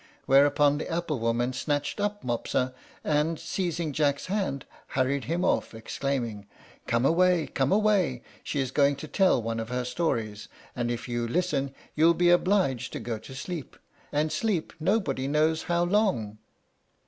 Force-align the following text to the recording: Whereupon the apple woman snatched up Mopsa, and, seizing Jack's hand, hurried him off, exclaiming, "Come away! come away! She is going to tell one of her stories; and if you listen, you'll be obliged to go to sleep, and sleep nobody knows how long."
Whereupon 0.25 0.79
the 0.79 0.89
apple 0.89 1.19
woman 1.19 1.53
snatched 1.53 1.99
up 1.99 2.23
Mopsa, 2.23 2.73
and, 3.03 3.37
seizing 3.39 3.93
Jack's 3.93 4.25
hand, 4.25 4.65
hurried 4.87 5.25
him 5.25 5.45
off, 5.45 5.75
exclaiming, 5.75 6.47
"Come 6.87 7.05
away! 7.05 7.45
come 7.45 7.71
away! 7.71 8.23
She 8.43 8.59
is 8.59 8.71
going 8.71 8.95
to 8.95 9.07
tell 9.07 9.39
one 9.43 9.59
of 9.59 9.69
her 9.69 9.85
stories; 9.85 10.47
and 10.75 10.89
if 10.89 11.07
you 11.07 11.27
listen, 11.27 11.71
you'll 11.93 12.15
be 12.15 12.31
obliged 12.31 12.91
to 12.93 12.99
go 12.99 13.19
to 13.19 13.35
sleep, 13.35 13.77
and 14.11 14.31
sleep 14.31 14.73
nobody 14.79 15.27
knows 15.27 15.65
how 15.69 15.83
long." 15.83 16.39